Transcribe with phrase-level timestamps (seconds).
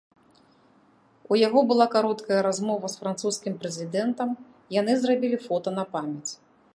[1.33, 4.29] У яго была кароткая размова з французскім прэзідэнтам,
[4.79, 6.31] яны зрабілі фота на памяць.